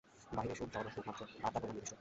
[0.31, 1.89] বাইরের সুখ জড়সুখ মাত্র, আর তার পরিমাণ নির্দিষ্ট।